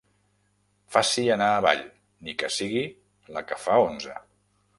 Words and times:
Faci 0.95 1.25
anar 1.35 1.49
avall, 1.57 1.83
ni 2.29 2.35
que 2.41 2.51
sigui 2.57 2.83
la 3.37 3.45
que 3.53 3.61
fa 3.69 3.79
onze. 3.87 4.19